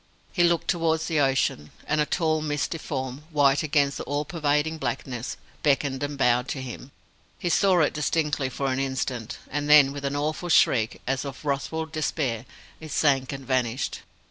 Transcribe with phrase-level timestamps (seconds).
[0.33, 4.79] He looked towards the ocean, and a tall misty Form white against the all pervading
[4.79, 6.89] blackness beckoned and bowed to him.
[7.37, 11.45] He saw it distinctly for an instant, and then, with an awful shriek, as of
[11.45, 12.47] wrathful despair,
[12.79, 13.99] it sank and vanished.